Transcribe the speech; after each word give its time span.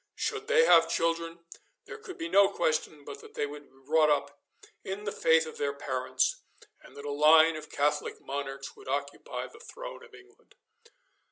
Should 0.15 0.47
they 0.47 0.65
have 0.65 0.89
children, 0.89 1.45
there 1.85 1.99
could 1.99 2.17
be 2.17 2.27
no 2.27 2.49
question 2.49 3.03
but 3.05 3.19
that 3.21 3.35
they 3.35 3.45
would 3.45 3.69
be 3.69 3.77
brought 3.85 4.09
up 4.09 4.41
in 4.83 5.03
the 5.03 5.11
faith 5.11 5.45
of 5.45 5.59
their 5.59 5.73
parents, 5.73 6.41
and 6.81 6.95
that 6.97 7.05
a 7.05 7.11
line 7.11 7.55
of 7.55 7.69
Catholic 7.69 8.19
monarchs 8.19 8.75
would 8.75 8.87
occupy 8.87 9.45
the 9.45 9.59
throne 9.59 10.03
of 10.03 10.15
England. 10.15 10.55